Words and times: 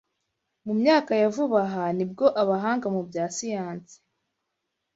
Mu 0.65 0.73
myaka 0.81 1.11
ya 1.21 1.27
vuba 1.35 1.59
aha, 1.67 1.85
ni 1.97 2.05
bwo 2.11 2.25
abahanga 2.41 2.87
mu 2.95 3.01
bya 3.09 3.25
siyansi 3.35 3.95